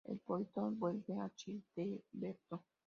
[0.11, 2.63] El Poitou vuelve a Childeberto.